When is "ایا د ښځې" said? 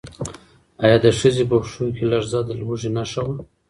0.83-1.43